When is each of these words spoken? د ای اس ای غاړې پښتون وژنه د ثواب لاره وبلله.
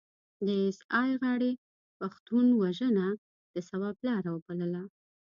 د 0.45 0.47
ای 0.49 0.57
اس 0.69 0.79
ای 1.01 1.11
غاړې 1.21 1.51
پښتون 1.99 2.45
وژنه 2.61 3.07
د 3.53 3.55
ثواب 3.69 3.97
لاره 4.07 4.29
وبلله. 4.35 4.83